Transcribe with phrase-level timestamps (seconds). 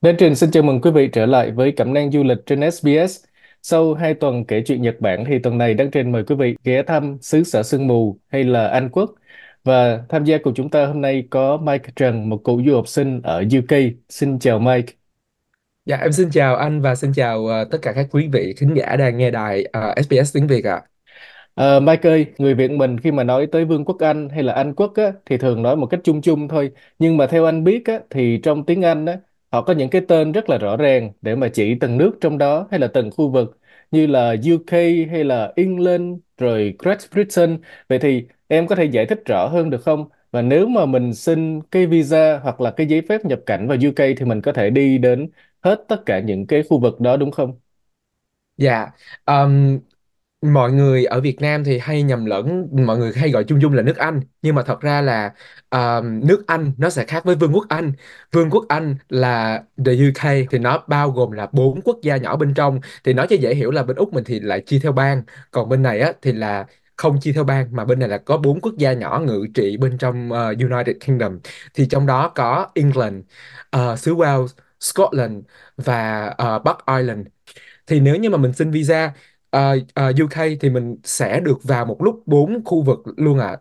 [0.00, 2.70] Bên Trình xin chào mừng quý vị trở lại với Cẩm nang du lịch trên
[2.70, 3.24] SBS.
[3.62, 6.56] Sau hai tuần kể chuyện Nhật Bản thì tuần này Đăng Trình mời quý vị
[6.64, 9.14] ghé thăm xứ sở sương mù hay là Anh Quốc.
[9.64, 12.88] Và tham gia cùng chúng ta hôm nay có Mike Trần, một cựu du học
[12.88, 13.78] sinh ở UK.
[14.08, 14.92] Xin chào Mike.
[15.84, 18.74] Dạ em xin chào anh và xin chào ờ, tất cả các quý vị khán
[18.74, 20.82] giả đang nghe đài ờ, SBS tiếng Việt ạ.
[21.54, 24.52] Ờ, Mike ơi, người Việt mình khi mà nói tới Vương quốc Anh hay là
[24.52, 26.70] Anh quốc á, thì thường nói một cách chung chung thôi.
[26.98, 29.18] Nhưng mà theo anh biết á, thì trong tiếng Anh á,
[29.52, 32.38] họ có những cái tên rất là rõ ràng để mà chỉ từng nước trong
[32.38, 33.58] đó hay là từng khu vực
[33.90, 37.58] như là UK hay là England rồi Great Britain.
[37.88, 40.08] Vậy thì em có thể giải thích rõ hơn được không?
[40.30, 43.78] Và nếu mà mình xin cái visa hoặc là cái giấy phép nhập cảnh vào
[43.80, 45.30] UK thì mình có thể đi đến
[45.62, 47.58] hết tất cả những cái khu vực đó đúng không?
[48.56, 48.86] Dạ,
[49.24, 49.78] ờm,
[50.40, 53.72] mọi người ở Việt Nam thì hay nhầm lẫn, mọi người hay gọi chung chung
[53.74, 55.32] là nước Anh, nhưng mà thật ra là
[55.68, 57.92] ờm, nước Anh nó sẽ khác với Vương quốc Anh.
[58.32, 62.36] Vương quốc Anh là the UK thì nó bao gồm là bốn quốc gia nhỏ
[62.36, 64.92] bên trong, thì nói cho dễ hiểu là bên Úc mình thì lại chia theo
[64.92, 68.18] bang, còn bên này á thì là không chia theo bang mà bên này là
[68.18, 71.38] có bốn quốc gia nhỏ ngự trị bên trong ờ, United Kingdom.
[71.74, 73.14] Thì trong đó có England,
[73.70, 74.46] ờ, xứ Wales,
[74.80, 75.44] Scotland
[75.76, 77.26] và ờ, Bắc Ireland.
[77.86, 79.12] Thì nếu như mà mình xin visa
[79.50, 83.56] ờ, ờ, UK thì mình sẽ được vào một lúc bốn khu vực luôn ạ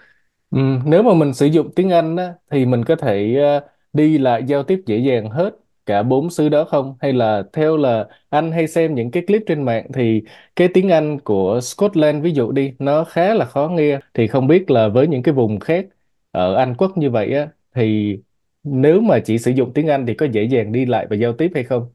[0.51, 4.17] Ừ, nếu mà mình sử dụng tiếng Anh á, thì mình có thể ờ, đi
[4.17, 6.97] lại giao tiếp dễ dàng hết cả bốn xứ đó không?
[7.01, 10.23] Hay là theo là anh hay xem những cái clip trên mạng thì
[10.55, 14.47] cái tiếng Anh của Scotland ví dụ đi nó khá là khó nghe thì không
[14.47, 15.85] biết là với những cái vùng khác
[16.31, 18.17] ở Anh Quốc như vậy á thì
[18.63, 21.33] nếu mà chỉ sử dụng tiếng Anh thì có dễ dàng đi lại và giao
[21.33, 21.89] tiếp hay không?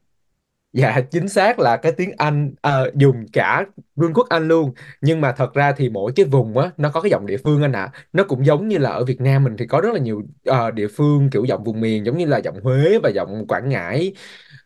[0.72, 3.64] Dạ chính xác là cái tiếng Anh ờ, dùng cả
[3.96, 4.72] Vương quốc Anh luôn.
[5.00, 7.62] Nhưng mà thật ra thì mỗi cái vùng á nó có cái giọng địa phương
[7.62, 7.90] anh ạ.
[8.12, 10.70] Nó cũng giống như là ở Việt Nam mình thì có rất là nhiều ờ,
[10.70, 14.12] địa phương kiểu giọng vùng miền giống như là giọng Huế và giọng Quảng Ngãi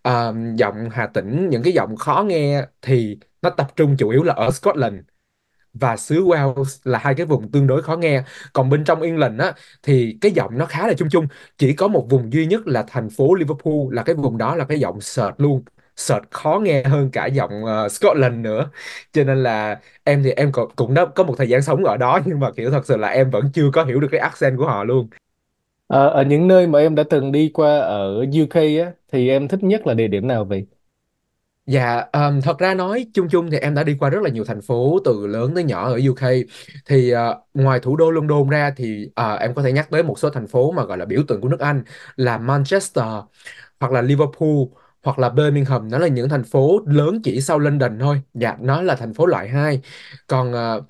[0.02, 4.22] ờ, giọng Hà Tĩnh những cái giọng khó nghe thì nó tập trung chủ yếu
[4.22, 4.96] là ở Scotland
[5.74, 8.22] và xứ Wales là hai cái vùng tương đối khó nghe.
[8.52, 11.26] Còn bên trong England á thì cái giọng nó khá là chung chung.
[11.58, 14.64] Chỉ có một vùng duy nhất là thành phố Liverpool là cái vùng đó là
[14.64, 15.62] cái giọng sệt luôn
[15.96, 18.70] sợt khó nghe hơn cả giọng ờ, Scotland nữa
[19.12, 21.96] cho nên là em thì em cũng cũng đã có một thời gian sống ở
[21.96, 24.58] đó nhưng mà kiểu thật sự là em vẫn chưa có hiểu được cái accent
[24.58, 25.08] của họ luôn
[25.86, 29.48] Ờ, ở những nơi mà em đã từng đi qua ở UK á thì em
[29.48, 30.66] thích nhất là địa điểm nào vậy?
[31.66, 34.44] Dạ, ờm, thật ra nói chung chung thì em đã đi qua rất là nhiều
[34.44, 36.28] thành phố từ lớn tới nhỏ ở UK.
[36.86, 40.18] Thì ờ, ngoài thủ đô London ra thì ờ, em có thể nhắc tới một
[40.18, 41.82] số thành phố mà gọi là biểu tượng của nước Anh
[42.16, 43.04] là Manchester
[43.80, 44.50] hoặc là Liverpool
[45.06, 45.90] hoặc là Birmingham.
[45.90, 48.22] Nó là những thành phố lớn chỉ sau London thôi.
[48.34, 49.82] Dạ, nó là thành phố loại hai.
[50.28, 50.82] Còn ờ,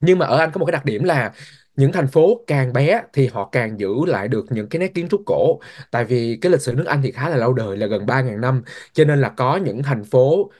[0.00, 1.32] nhưng mà ở Anh có một cái đặc điểm là
[1.76, 5.08] những thành phố càng bé thì họ càng giữ lại được những cái nét kiến
[5.08, 5.60] trúc cổ
[5.90, 8.40] tại vì cái lịch sử nước Anh thì khá là lâu đời là gần 3.000
[8.40, 10.50] năm cho nên là có những thành phố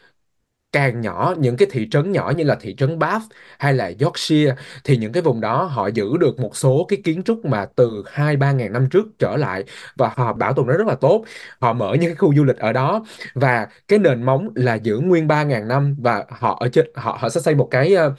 [0.73, 3.25] càng nhỏ những cái thị trấn nhỏ như là thị trấn Bath
[3.59, 7.23] hay là Yorkshire thì những cái vùng đó họ giữ được một số cái kiến
[7.23, 9.65] trúc mà từ hai ba ngàn năm trước trở lại
[9.97, 11.25] và họ bảo tồn nó rất là tốt.
[11.61, 14.99] Họ mở những cái khu du lịch ở đó và cái nền móng là giữ
[14.99, 18.13] nguyên ba ngàn năm và họ ở trên họ họ sẽ xây một cái uh,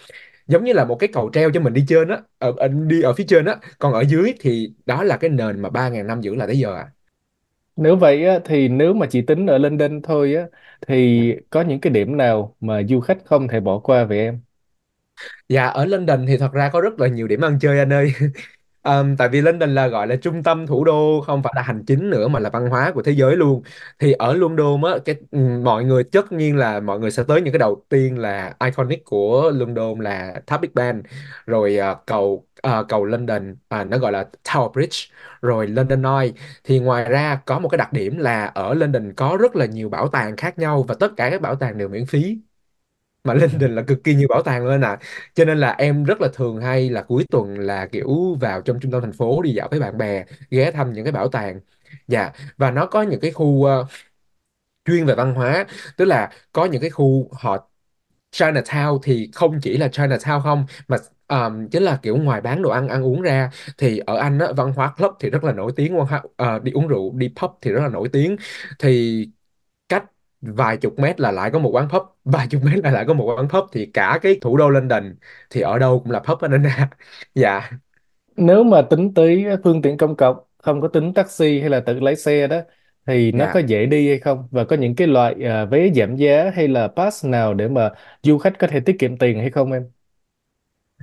[0.47, 3.01] giống như là một cái cầu treo cho mình đi trên á ở, ở đi
[3.01, 3.55] ở phía trên á.
[3.79, 6.59] Còn ở dưới thì đó là cái nền mà ba ngàn năm giữ lại tới
[6.59, 6.87] giờ à.
[7.79, 10.45] Nếu vậy á, thì nếu mà chỉ tính ở London thôi á,
[10.87, 14.41] thì có những cái điểm nào mà du khách không thể bỏ qua vậy em?
[15.49, 18.11] Dạ ở London thì thật ra có rất là nhiều điểm ăn chơi anh ơi
[18.89, 21.83] Ờm, tại vì London là gọi là trung tâm thủ đô không phải là hành
[21.87, 23.61] chính nữa mà là văn hóa của thế giới luôn.
[23.99, 25.15] Thì ở London á cái
[25.63, 29.05] mọi người tất nhiên là mọi người sẽ tới những cái đầu tiên là iconic
[29.05, 31.03] của London là tháp Big Ben
[31.45, 34.97] rồi à, cầu à, cầu London à, nó gọi là Tower Bridge.
[35.41, 36.31] Rồi London Eye.
[36.63, 39.89] Thì ngoài ra có một cái đặc điểm là ở London có rất là nhiều
[39.89, 42.37] bảo tàng khác nhau và tất cả các bảo tàng đều miễn phí
[43.23, 44.97] mà linh đình là cực kỳ nhiều bảo tàng lên à
[45.35, 48.79] cho nên là em rất là thường hay là cuối tuần là kiểu vào trong
[48.79, 51.59] trung tâm thành phố đi dạo với bạn bè ghé thăm những cái bảo tàng.
[52.07, 53.85] Dạ và nó có những cái khu ờ,
[54.85, 55.65] chuyên về văn hóa.
[55.97, 57.69] Tức là có những cái khu họ
[58.31, 60.97] Chinatown thì không chỉ là Chinatown không mà
[61.29, 64.47] um, chính là kiểu ngoài bán đồ ăn ăn uống ra thì ở Anh á,
[64.57, 67.29] văn hóa club thì rất là nổi tiếng văn hóa, ờ, đi uống rượu đi
[67.41, 68.35] pub thì rất là nổi tiếng.
[68.79, 69.25] Thì
[70.41, 73.13] vài chục mét là lại có một quán pub vài chục mét là lại có
[73.13, 75.15] một quán pub thì cả cái thủ đô London
[75.49, 76.89] thì ở đâu cũng là pub hết ra
[77.35, 77.71] dạ
[78.35, 81.99] Nếu mà tính tới phương tiện công cộng, không có tính taxi hay là tự
[81.99, 82.61] lái xe đó,
[83.05, 84.47] thì nó có dạ dễ đi hay không?
[84.51, 87.89] Và có những cái loại à, vé giảm giá hay là pass nào để mà
[88.23, 89.91] du khách có thể tiết kiệm tiền hay không em?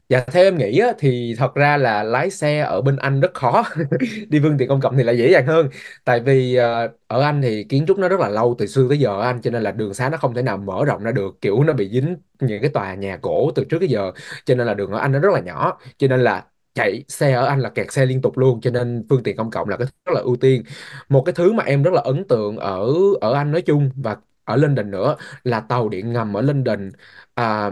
[0.09, 3.35] Dạ theo em nghĩ á, thì thật ra là lái xe ở bên Anh rất
[3.35, 3.63] khó.
[4.29, 5.69] Đi phương tiện công cộng thì lại dễ dàng hơn.
[6.05, 8.99] Tại vì ờ, ở Anh thì kiến trúc nó rất là lâu từ xưa tới
[8.99, 11.13] giờ ở Anh cho nên là đường xá nó không thể nào mở rộng ra
[11.13, 11.41] được.
[11.41, 14.13] Kiểu nó bị dính những cái tòa nhà cổ từ trước tới giờ
[14.45, 15.79] cho nên là đường ở Anh nó rất là nhỏ.
[15.99, 16.45] Cho nên là
[16.75, 19.51] chạy xe ở Anh là kẹt xe liên tục luôn cho nên phương tiện công
[19.51, 20.63] cộng là cái thứ rất là ưu tiên.
[21.09, 22.89] Một cái thứ mà em rất là ấn tượng ở
[23.21, 26.91] ở Anh nói chung và ở London nữa là tàu điện ngầm ở London
[27.35, 27.71] à,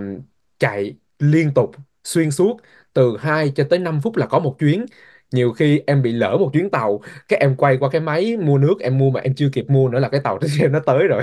[0.58, 1.70] chạy liên tục
[2.04, 2.56] xuyên suốt
[2.92, 4.86] từ 2 cho tới 5 phút là có một chuyến.
[5.32, 8.58] Nhiều khi em bị lỡ một chuyến tàu cái em quay qua cái máy mua
[8.58, 10.80] nước em mua mà em chưa kịp mua nữa là cái tàu trên xe nó
[10.86, 11.22] tới rồi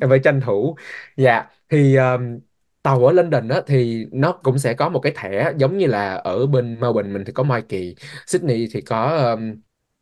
[0.00, 0.76] em phải tranh thủ.
[1.16, 2.38] Dạ thì um,
[2.82, 6.14] tàu ở London á thì nó cũng sẽ có một cái thẻ giống như là
[6.14, 7.94] ở bên Melbourne mình thì có Mikey
[8.26, 9.54] Sydney thì có um,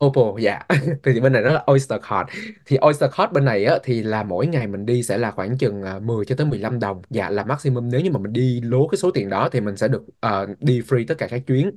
[0.07, 0.61] Opal dạ.
[1.03, 2.31] Thì bên này nó là Oyster Card.
[2.67, 5.59] Thì Oyster Card bên này á thì là mỗi ngày mình đi sẽ là khoảng
[5.59, 7.03] chừng à, 10 cho tới 15 đồng.
[7.11, 9.77] Dạ là maximum nếu như mà mình đi lố cái số tiền đó thì mình
[9.77, 11.71] sẽ được ờ, đi free tất cả các chuyến.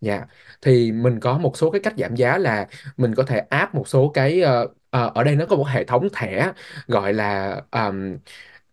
[0.00, 0.26] Dạ.
[0.62, 3.88] Thì mình có một số cái cách giảm giá là mình có thể áp một
[3.88, 6.52] số cái ờ, ờ, ở đây nó có một hệ thống thẻ
[6.86, 8.16] gọi là um,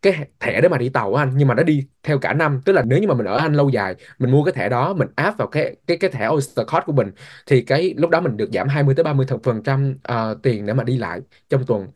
[0.01, 2.62] cái thẻ để mà đi tàu á anh, nhưng mà nó đi theo cả năm.
[2.65, 4.94] Tức là nếu như mà mình ở Anh lâu dài, mình mua cái thẻ đó,
[4.94, 7.12] mình áp vào cái cái cái thẻ Oyster Card của mình,
[7.48, 10.74] thì cái lúc đó mình được giảm 20 tới 30 phần trăm ờ, tiền để
[10.74, 11.88] mà đi lại trong tuần.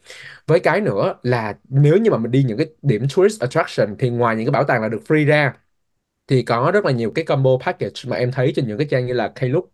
[0.48, 4.10] Với cái nữa là nếu như mà mình đi những cái điểm tourist attraction, thì
[4.10, 5.54] ngoài những cái bảo tàng là được free ra,
[6.28, 9.06] thì có rất là nhiều cái combo package mà em thấy trên những cái trang
[9.06, 9.66] như là Klook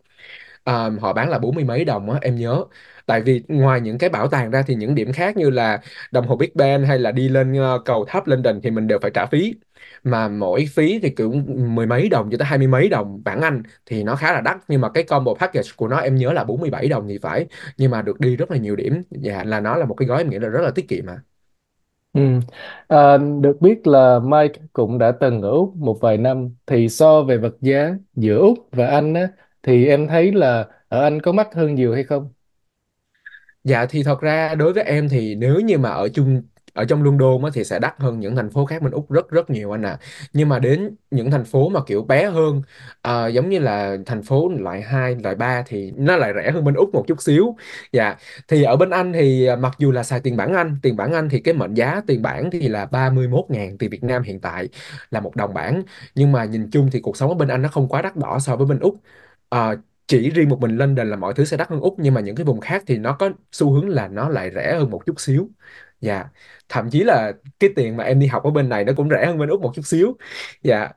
[0.64, 2.64] à, họ bán là bốn mươi mấy đồng á em nhớ.
[3.06, 5.80] Tại vì ngoài những cái bảo tàng ra thì những điểm khác như là
[6.12, 8.98] đồng hồ Big Ben hay là đi lên uh, cầu tháp London thì mình đều
[9.02, 9.54] phải trả phí.
[10.04, 11.44] Mà mỗi phí thì cũng
[11.74, 14.40] mười mấy đồng cho tới hai mươi mấy đồng bảng Anh thì nó khá là
[14.40, 14.56] đắt.
[14.68, 17.46] Nhưng mà cái combo package của nó em nhớ là 47 đồng thì phải.
[17.76, 19.02] Nhưng mà được đi rất là nhiều điểm.
[19.10, 21.22] Và là nó là một cái gói em nghĩ là rất là tiết kiệm mà.
[22.12, 22.20] Ừ.
[22.88, 26.54] À, được biết là Mike cũng đã từng ở Úc một vài năm.
[26.66, 29.28] Thì so về vật giá giữa Úc và Anh á
[29.62, 32.32] thì em thấy là ở Anh có mắc hơn nhiều hay không?
[33.64, 36.42] Dạ thì thật ra đối với em thì nếu như mà ở chung
[36.74, 39.30] ở trong London á, thì sẽ đắt hơn những thành phố khác bên Úc rất
[39.30, 39.98] rất nhiều anh ạ.
[40.32, 42.62] Nhưng mà đến những thành phố mà kiểu bé hơn
[43.02, 46.64] à, giống như là thành phố loại 2, loại 3 thì nó lại rẻ hơn
[46.64, 47.56] bên Úc một chút xíu.
[47.92, 48.16] Dạ.
[48.48, 51.12] Thì ở bên Anh thì à, mặc dù là xài tiền bảng Anh, tiền bảng
[51.12, 54.40] Anh thì cái mệnh giá tiền bảng thì là 31 ngàn tiền Việt Nam hiện
[54.40, 54.68] tại
[55.10, 55.82] là một đồng bảng.
[56.14, 58.38] Nhưng mà nhìn chung thì cuộc sống ở bên Anh nó không quá đắt đỏ
[58.38, 58.96] so với bên Úc.
[59.52, 59.76] À,
[60.06, 62.36] chỉ riêng một mình London là mọi thứ sẽ đắt hơn Úc nhưng mà những
[62.36, 65.20] cái vùng khác thì nó có xu hướng là nó lại rẻ hơn một chút
[65.20, 65.48] xíu.
[66.00, 66.24] Dạ.
[66.68, 69.26] Thậm chí là cái tiền mà em đi học ở bên này nó cũng rẻ
[69.26, 70.16] hơn bên Úc một chút xíu.
[70.62, 70.88] Dạ.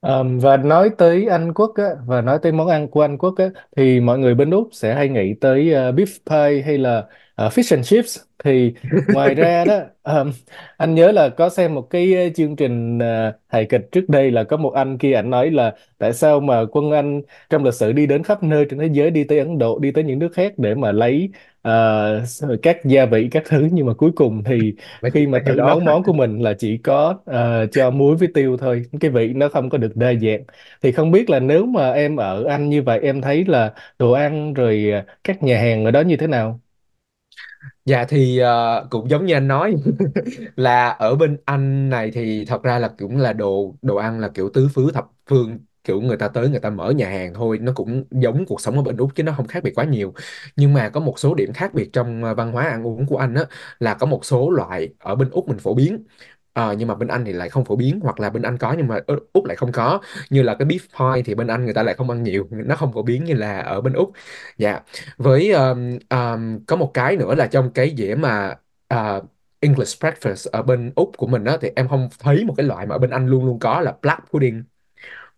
[0.00, 3.34] Ờm, và nói tới Anh Quốc á, và nói tới món ăn của Anh Quốc
[3.38, 3.44] á,
[3.76, 7.48] thì mọi người bên Úc sẽ hay nghĩ tới ờ, beef pie hay là ờ,
[7.50, 8.18] fish and chips.
[8.44, 8.74] Thì
[9.10, 10.32] ngoài ra đó ờm,
[10.78, 14.32] anh nhớ là có xem một cái ờ, chương trình ờ, hài kịch trước đây
[14.32, 17.74] là có một anh kia anh nói là tại sao mà quân Anh trong lịch
[17.74, 20.18] sử đi đến khắp nơi trên thế giới đi tới Ấn Độ đi tới những
[20.18, 21.30] nước khác để mà lấy
[21.62, 22.24] ờ,
[22.62, 23.68] các gia vị các thứ?
[23.72, 25.66] Nhưng mà cuối cùng thì mấy khi mà mấy thử đó.
[25.66, 28.82] nấu món của mình là chỉ có ờ, cho muối với tiêu thôi.
[29.00, 30.44] Cái vị nó không có được đa dạng.
[30.82, 34.12] Thì không biết là nếu mà em ở Anh như vậy em thấy là đồ
[34.12, 34.92] ăn rồi
[35.24, 36.60] các nhà hàng ở đó như thế nào
[37.84, 39.74] Dạ thì ờ, cũng giống như anh nói
[40.56, 44.28] là ở bên Anh này thì thật ra là cũng là đồ đồ ăn là
[44.34, 47.58] kiểu tứ xứ thập phương kiểu người ta tới người ta mở nhà hàng thôi
[47.58, 50.14] nó cũng giống cuộc sống ở bên Úc chứ nó không khác biệt quá nhiều.
[50.56, 53.16] Nhưng mà có một số điểm khác biệt trong ờ, văn hóa ăn uống của
[53.18, 53.44] Anh á
[53.80, 56.04] là có một số loại ở bên Úc mình phổ biến.
[56.56, 58.74] Ờ, nhưng mà bên Anh thì lại không phổ biến hoặc là bên Anh có
[58.78, 60.00] nhưng mà ở Úc lại không có.
[60.30, 62.76] Như là cái beef pie thì bên Anh người ta lại không ăn nhiều nó
[62.76, 64.12] không phổ biến như là ở bên Úc.
[64.58, 64.80] Dạ.
[65.16, 68.54] Với um, um, có một cái nữa là trong cái dĩa mà
[68.94, 69.24] uh,
[69.60, 72.86] English breakfast ở bên Úc của mình á thì em không thấy một cái loại
[72.86, 74.64] mà ở bên Anh luôn luôn có là black pudding.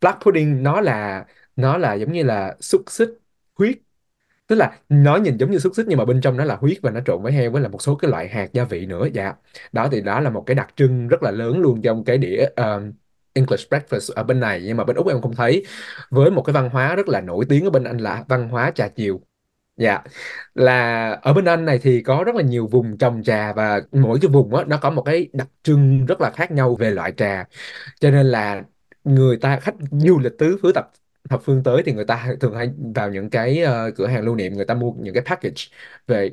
[0.00, 3.10] Black pudding nó là nó là giống như là xúc xích
[3.58, 3.78] huyết
[4.49, 6.78] tức là nó nhìn giống như xúc xích nhưng mà bên trong nó là huyết
[6.83, 9.09] và nó trộn với heo với là một số cái loại hạt gia vị nữa
[9.12, 9.35] dạ.
[9.73, 12.47] Đó thì đó là một cái đặc trưng rất là lớn luôn trong cái đĩa
[12.61, 12.95] uh,
[13.38, 14.62] English breakfast ở bên này.
[14.64, 15.64] Nhưng mà bên Úc em không thấy.
[16.11, 18.71] Với một cái văn hóa rất là nổi tiếng ở bên Anh là văn hóa
[18.71, 19.21] trà chiều.
[19.76, 20.02] Dạ.
[20.55, 24.19] Là ở bên Anh này thì có rất là nhiều vùng trồng trà và mỗi
[24.23, 27.12] cái vùng đó nó có một cái đặc trưng rất là khác nhau về loại
[27.17, 27.45] trà.
[28.00, 28.62] Cho nên là
[29.05, 30.90] người ta khách du lịch tứ phía tập
[31.30, 34.35] thập phương tới thì người ta thường hay vào những cái ờ, cửa hàng lưu
[34.37, 35.62] niệm người ta mua những cái package
[36.06, 36.30] về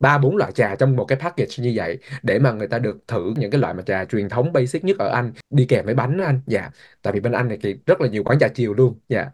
[0.00, 2.98] ba bốn loại trà trong một cái package như vậy để mà người ta được
[3.08, 5.94] thử những cái loại mà trà truyền thống basic nhất ở Anh đi kèm với
[5.94, 6.40] bánh anh.
[6.46, 6.70] Dạ
[7.02, 8.98] tại vì bên Anh này thì rất là nhiều quán trà chiều luôn.
[9.08, 9.30] Dạ.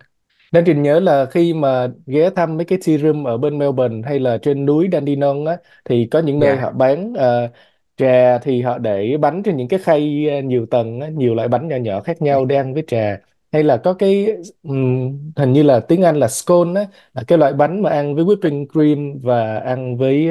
[0.52, 4.02] Nên Trình nhớ là khi mà ghé thăm mấy cái tea room ở bên Melbourne
[4.08, 7.48] hay là trên núi Dandenong á thì có những nơi họ dạ bán ờ,
[7.96, 11.48] trà thì họ để bánh trên những cái khay ờ, nhiều tầng á, nhiều loại
[11.48, 13.20] bánh nhỏ nhỏ khác nhau để ăn với trà
[13.52, 14.26] hay là có cái
[14.62, 18.14] ừm, hình như là tiếng Anh là scone á là cái loại bánh mà ăn
[18.14, 20.28] với whipping cream và ăn với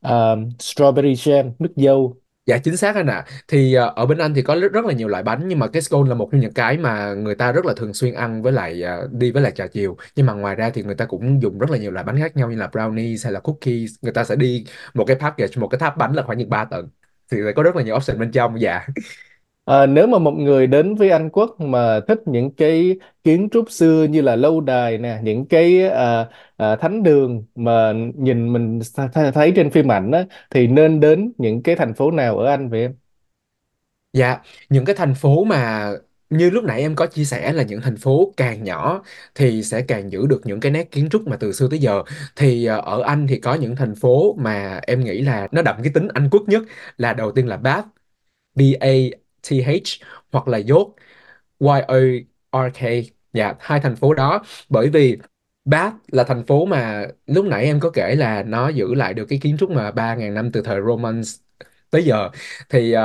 [0.00, 3.24] ờ, strawberry jam nước dâu Dạ chính xác anh ạ.
[3.48, 5.66] Thì ờ, ở bên Anh thì có rất, rất là nhiều loại bánh nhưng mà
[5.68, 8.42] cái scone là một trong những cái mà người ta rất là thường xuyên ăn
[8.42, 9.96] với lại ờ, đi với lại trà chiều.
[10.16, 12.36] Nhưng mà ngoài ra thì người ta cũng dùng rất là nhiều loại bánh khác
[12.36, 13.90] nhau như là brownies hay là cookies.
[14.02, 16.64] Người ta sẽ đi một cái package, một cái tháp bánh là khoảng những 3
[16.64, 16.88] tầng.
[17.32, 18.60] Thì sẽ có rất là nhiều option bên trong.
[18.60, 18.86] Dạ.
[19.70, 23.70] Ờ, nếu mà một người đến với Anh Quốc mà thích những cái kiến trúc
[23.70, 28.78] xưa như là lâu đài nè, những cái à, à, thánh đường mà nhìn mình
[29.34, 32.68] thấy trên phim ảnh á, thì nên đến những cái thành phố nào ở Anh
[32.70, 32.94] vậy em?
[34.12, 35.90] Dạ, những cái thành phố mà
[36.30, 39.02] như lúc nãy em có chia sẻ là những thành phố càng nhỏ
[39.34, 42.02] thì sẽ càng giữ được những cái nét kiến trúc mà từ xưa tới giờ.
[42.36, 45.76] Thì ờ, ở Anh thì có những thành phố mà em nghĩ là nó đậm
[45.82, 46.62] cái tính Anh quốc nhất
[46.96, 47.86] là đầu tiên là Bath,
[49.42, 49.54] Th
[50.32, 50.88] hoặc là York,
[51.58, 53.12] Y-O-R-K.
[53.32, 54.42] Dạ, hai thành phố đó.
[54.68, 55.18] Bởi vì
[55.64, 59.24] Bath là thành phố mà lúc nãy em có kể là nó giữ lại được
[59.24, 61.36] cái kiến trúc mà 3.000 năm từ thời Romans
[61.90, 62.30] tới giờ.
[62.68, 63.00] Thì uh,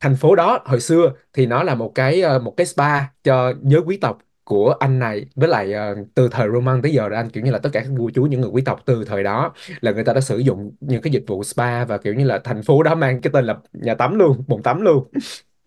[0.00, 3.54] thành phố đó hồi xưa thì nó là một cái uh, một cái spa cho
[3.62, 7.16] giới quý tộc của Anh này với lại uh, từ thời Roman tới giờ là
[7.20, 9.22] anh kiểu như là tất cả các vua chúa những người quý tộc từ thời
[9.22, 12.24] đó là người ta đã sử dụng những cái dịch vụ spa và kiểu như
[12.24, 15.08] là thành phố đó mang cái tên là nhà tắm luôn bồn tắm luôn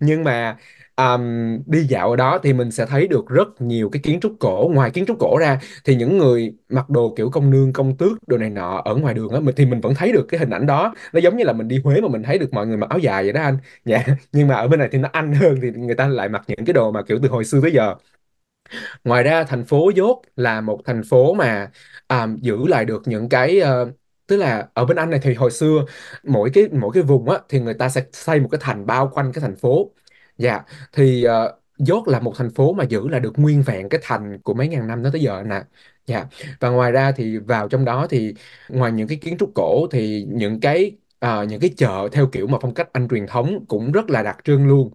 [0.05, 0.57] nhưng mà
[0.95, 1.21] um,
[1.65, 4.71] đi dạo ở đó thì mình sẽ thấy được rất nhiều cái kiến trúc cổ.
[4.73, 8.27] Ngoài kiến trúc cổ ra thì những người mặc đồ kiểu công nương công tước
[8.27, 10.49] đồ này nọ ở ngoài đường á mình thì mình vẫn thấy được cái hình
[10.49, 10.93] ảnh đó.
[11.13, 12.99] Nó giống như là mình đi Huế mà mình thấy được mọi người mặc áo
[12.99, 13.57] dài vậy đó anh.
[13.85, 16.43] Dạ nhưng mà ở bên này thì nó anh hơn thì người ta lại mặc
[16.47, 17.95] những cái đồ mà kiểu từ hồi xưa tới giờ.
[19.03, 21.71] Ngoài ra thành phố Dốt là một thành phố mà
[22.09, 23.89] um, giữ lại được những cái uh,
[24.27, 25.85] tức là ở bên Anh này thì hồi xưa
[26.23, 29.09] mỗi cái mỗi cái vùng á thì người ta sẽ xây một cái thành bao
[29.13, 29.91] quanh cái thành phố.
[30.37, 30.61] Dạ
[30.93, 33.99] thì ờ, uh, York là một thành phố mà giữ lại được nguyên vẹn cái
[34.03, 35.61] thành của mấy ngàn năm đó tới giờ nè.
[36.05, 36.25] Dạ
[36.59, 38.33] và ngoài ra thì vào trong đó thì
[38.69, 42.47] ngoài những cái kiến trúc cổ thì những cái uh, những cái chợ theo kiểu
[42.47, 44.91] mà phong cách Anh truyền thống cũng rất là đặc trưng luôn.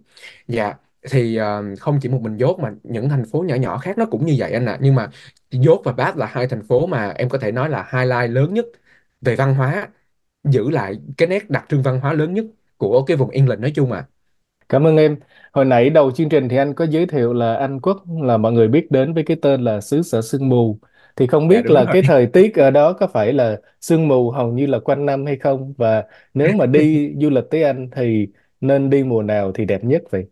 [0.47, 0.73] Dạ
[1.11, 4.05] thì uh, không chỉ một mình dốt mà những thành phố nhỏ nhỏ khác nó
[4.05, 5.09] cũng như vậy anh ạ nhưng mà
[5.51, 8.53] dốt và Bath là hai thành phố mà em có thể nói là highlight lớn
[8.53, 8.65] nhất
[9.21, 9.89] về văn hóa
[10.43, 12.45] giữ lại cái nét đặc trưng văn hóa lớn nhất
[12.77, 14.07] của cái vùng England nói chung à
[14.69, 15.17] Cảm ơn em.
[15.53, 18.51] Hồi nãy đầu chương trình thì anh có giới thiệu là Anh Quốc là mọi
[18.51, 20.79] người biết đến với cái tên là xứ sở sương mù.
[21.15, 23.57] Thì không dạ biết đúng là rồi cái thời tiết ở đó có phải là
[23.81, 25.73] sương mù hầu như là quanh năm hay không?
[25.77, 28.27] Và nếu mà đi du lịch tới Anh thì
[28.61, 30.25] nên đi mùa nào thì đẹp nhất vậy?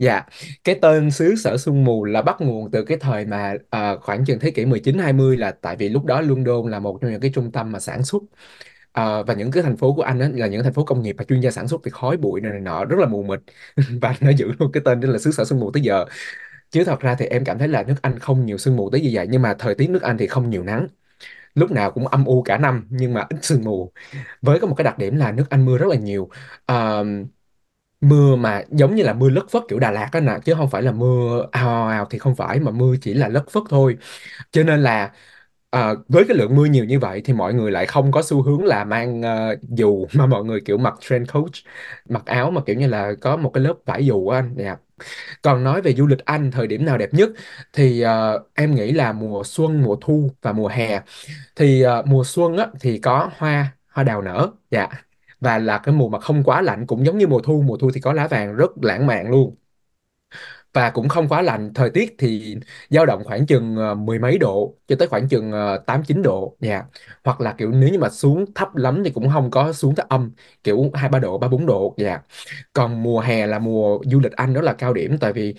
[0.00, 0.22] Dạ,
[0.64, 4.24] cái tên xứ sở sương mù là bắt nguồn từ cái thời mà à, khoảng
[4.24, 7.30] chừng thế kỷ 19-20 là tại vì lúc đó London là một trong những cái
[7.34, 8.22] trung tâm mà sản xuất
[8.92, 11.16] à, và những cái thành phố của Anh ấy, là những thành phố công nghiệp
[11.18, 13.40] và chuyên gia sản xuất thì khói bụi này, này nọ rất là mù mịt
[14.02, 16.04] và nó giữ luôn cái tên đó là xứ sở sương mù tới giờ.
[16.70, 19.00] Chứ thật ra thì em cảm thấy là nước Anh không nhiều sương mù tới
[19.00, 20.86] như vậy nhưng mà thời tiết nước Anh thì không nhiều nắng.
[21.54, 23.92] Lúc nào cũng âm u cả năm nhưng mà ít sương mù.
[24.42, 26.30] Với có một cái đặc điểm là nước Anh mưa rất là nhiều.
[26.66, 27.02] À,
[28.00, 30.70] mưa mà giống như là mưa lất phất kiểu Đà Lạt á nè chứ không
[30.70, 33.96] phải là mưa ào ào thì không phải mà mưa chỉ là lất phất thôi.
[34.52, 35.12] Cho nên là
[35.70, 38.42] ờ, với cái lượng mưa nhiều như vậy thì mọi người lại không có xu
[38.42, 41.52] hướng là mang ờ, dù mà mọi người kiểu mặc trench coat
[42.08, 44.54] mặc áo mà kiểu như là có một cái lớp vải dù á anh.
[44.58, 44.76] Dạ.
[45.42, 47.30] còn nói về du lịch Anh thời điểm nào đẹp nhất?
[47.72, 51.00] Thì ờ, em nghĩ là mùa xuân mùa thu và mùa hè.
[51.56, 54.48] Thì ờ, mùa xuân á thì có hoa hoa đào nở.
[54.70, 54.88] Dạ
[55.40, 57.62] và là cái mùa mà không quá lạnh cũng giống như mùa thu.
[57.62, 59.56] Mùa thu thì có lá vàng rất lãng mạn luôn.
[60.72, 61.72] Và cũng không quá lạnh.
[61.74, 62.56] Thời tiết thì
[62.90, 66.22] dao động khoảng chừng ờ, mười mấy độ cho tới khoảng chừng ờ, tám chín
[66.22, 66.56] độ.
[66.60, 66.84] Nha
[67.24, 70.06] hoặc là kiểu nếu như mà xuống thấp lắm thì cũng không có xuống tới
[70.08, 70.30] âm
[70.64, 71.94] kiểu hai ba độ ba bốn độ.
[71.98, 72.20] Dạ.
[72.72, 75.54] Còn mùa hè là mùa du lịch Anh đó là cao điểm tại vì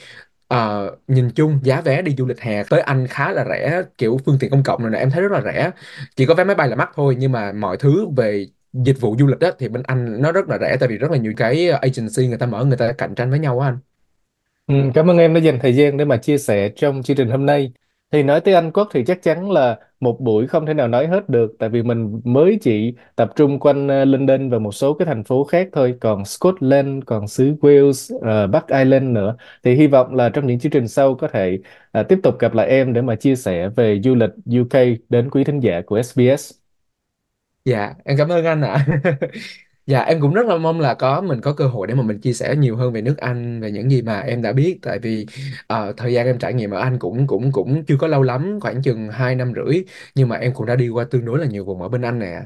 [0.47, 4.17] ờ, nhìn chung giá vé đi du lịch hè tới Anh khá là rẻ kiểu
[4.25, 5.71] phương tiện công cộng này nè em thấy rất là rẻ.
[6.15, 9.15] Chỉ có vé máy bay là mắc thôi nhưng mà mọi thứ về dịch vụ
[9.19, 11.33] du lịch đó thì bên Anh nó rất là rẻ tại vì rất là nhiều
[11.37, 13.77] cái agency người ta mở người ta cạnh tranh với nhau á anh
[14.67, 17.29] Ừ, cảm ơn em đã dành thời gian để mà chia sẻ trong chương trình
[17.29, 17.71] hôm nay.
[18.11, 21.07] Thì nói tới Anh Quốc thì chắc chắn là một buổi không thể nào nói
[21.07, 24.93] hết được tại vì mình mới chỉ tập trung quanh ờ, London và một số
[24.93, 29.35] cái thành phố khác thôi, còn Scotland, còn xứ Wales, uh, Bắc Ireland nữa.
[29.63, 31.59] Thì hy vọng là trong những chương trình sau có thể
[31.99, 35.29] uh, tiếp tục gặp lại em để mà chia sẻ về du lịch UK đến
[35.29, 36.60] quý thính giả của SBS.
[37.65, 38.85] Dạ, em cảm ơn anh ạ.
[39.87, 42.21] Dạ, em cũng rất là mong là có mình có cơ hội để mà mình
[42.21, 44.79] chia sẻ nhiều hơn về nước Anh, về những gì mà em đã biết.
[44.81, 45.27] Tại vì
[45.67, 48.59] ờ, thời gian em trải nghiệm ở Anh cũng cũng cũng chưa có lâu lắm,
[48.61, 49.83] khoảng chừng 2 năm rưỡi.
[50.15, 52.19] Nhưng mà em cũng đã đi qua tương đối là nhiều vùng ở bên Anh
[52.19, 52.41] nè.